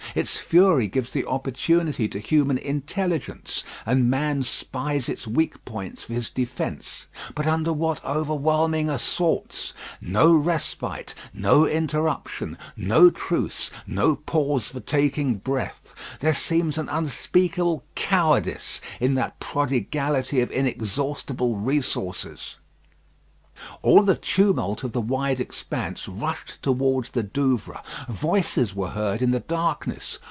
Its 0.13 0.35
fury 0.35 0.89
gives 0.89 1.11
the 1.13 1.25
opportunity 1.25 2.05
to 2.05 2.19
human 2.19 2.57
intelligence, 2.57 3.63
and 3.85 4.09
man 4.09 4.43
spies 4.43 5.07
its 5.07 5.25
weak 5.25 5.63
points 5.63 6.03
for 6.03 6.11
his 6.11 6.29
defence; 6.29 7.07
but 7.33 7.47
under 7.47 7.71
what 7.71 8.03
overwhelming 8.03 8.89
assaults! 8.89 9.73
No 10.01 10.35
respite, 10.35 11.13
no 11.33 11.65
interruption, 11.65 12.57
no 12.75 13.09
truce, 13.09 13.71
no 13.87 14.17
pause 14.17 14.67
for 14.67 14.81
taking 14.81 15.35
breath. 15.35 15.93
There 16.19 16.33
seems 16.33 16.77
an 16.77 16.89
unspeakable 16.89 17.85
cowardice 17.95 18.81
in 18.99 19.13
that 19.13 19.39
prodigality 19.39 20.41
of 20.41 20.51
inexhaustible 20.51 21.55
resources. 21.55 22.57
All 23.83 24.01
the 24.01 24.15
tumult 24.15 24.83
of 24.83 24.91
the 24.91 25.01
wide 25.01 25.39
expanse 25.39 26.07
rushed 26.07 26.63
towards 26.63 27.11
the 27.11 27.21
Douvres. 27.21 27.81
Voices 28.09 28.73
were 28.73 28.89
heard 28.89 29.21
in 29.21 29.29
the 29.29 29.41
darkness. 29.41 30.17